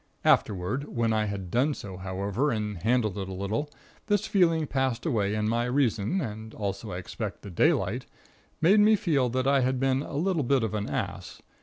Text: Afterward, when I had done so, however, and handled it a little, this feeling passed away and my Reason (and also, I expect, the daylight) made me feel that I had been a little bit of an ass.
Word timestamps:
Afterward, 0.25 0.85
when 0.85 1.13
I 1.13 1.25
had 1.25 1.51
done 1.51 1.75
so, 1.75 1.97
however, 1.97 2.49
and 2.49 2.79
handled 2.81 3.19
it 3.19 3.29
a 3.29 3.33
little, 3.33 3.69
this 4.07 4.25
feeling 4.25 4.65
passed 4.65 5.05
away 5.05 5.35
and 5.35 5.47
my 5.47 5.65
Reason 5.65 6.19
(and 6.19 6.55
also, 6.55 6.91
I 6.91 6.97
expect, 6.97 7.43
the 7.43 7.51
daylight) 7.51 8.07
made 8.61 8.79
me 8.79 8.95
feel 8.95 9.29
that 9.29 9.45
I 9.45 9.59
had 9.59 9.79
been 9.79 10.01
a 10.01 10.15
little 10.15 10.41
bit 10.41 10.63
of 10.63 10.73
an 10.73 10.89
ass. 10.89 11.43